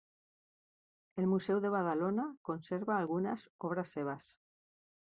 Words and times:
El 1.23 1.27
Museu 1.35 1.61
de 1.67 1.71
Badalona 1.75 2.27
conserva 2.51 2.97
algunes 2.99 3.47
obres 3.71 3.97
seves. 3.99 4.31